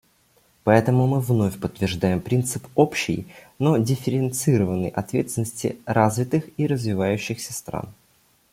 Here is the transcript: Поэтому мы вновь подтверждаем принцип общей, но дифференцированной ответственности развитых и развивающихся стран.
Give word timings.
Поэтому 0.63 1.05
мы 1.05 1.19
вновь 1.19 1.59
подтверждаем 1.59 2.21
принцип 2.21 2.65
общей, 2.73 3.27
но 3.59 3.77
дифференцированной 3.77 4.89
ответственности 4.89 5.77
развитых 5.85 6.45
и 6.57 6.65
развивающихся 6.65 7.53
стран. 7.53 7.87